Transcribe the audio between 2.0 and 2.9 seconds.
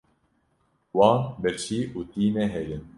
tî nehêlin.